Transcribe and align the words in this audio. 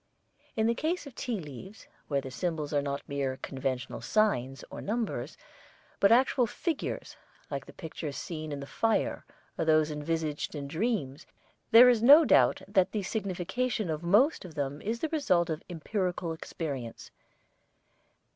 In 0.55 0.65
the 0.65 0.73
case 0.73 1.05
of 1.05 1.13
tea 1.13 1.39
leaves, 1.39 1.85
where 2.07 2.21
the 2.21 2.31
symbols 2.31 2.73
are 2.73 2.81
not 2.81 3.07
mere 3.07 3.37
'conventional 3.37 4.01
signs' 4.01 4.63
or 4.71 4.81
numbers 4.81 5.37
but 5.99 6.11
actual 6.11 6.47
figures 6.47 7.17
like 7.51 7.67
the 7.67 7.73
pictures 7.73 8.17
seen 8.17 8.51
in 8.51 8.61
the 8.61 8.65
fire 8.65 9.23
or 9.59 9.65
those 9.65 9.91
envisaged 9.91 10.55
in 10.55 10.67
dreams, 10.67 11.27
there 11.69 11.87
is 11.87 12.01
no 12.01 12.25
doubt 12.25 12.63
that 12.67 12.93
the 12.93 13.03
signification 13.03 13.91
of 13.91 14.01
most 14.01 14.43
of 14.43 14.55
them 14.55 14.81
is 14.81 15.01
the 15.01 15.09
result 15.09 15.51
of 15.51 15.61
empyrical 15.69 16.33
experience. 16.33 17.11